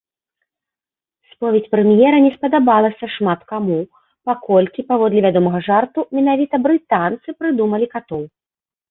Споведзь 1.31 1.69
прэм'ера 1.73 2.17
не 2.27 2.29
спадабалася 2.37 3.05
шмат 3.15 3.39
каму, 3.51 3.77
паколькі, 4.29 4.85
паводле 4.91 5.19
вядомага 5.27 5.59
жарту, 5.67 5.99
менавіта 6.19 6.55
брытанцы 6.65 7.29
прыдумалі 7.43 7.85
катоў. 7.93 8.23